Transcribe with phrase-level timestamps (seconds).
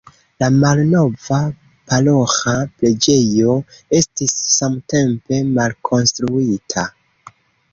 [0.43, 1.41] La malnova
[1.91, 3.59] paroĥa preĝejo
[3.99, 6.89] estis samtempe malkonstruita.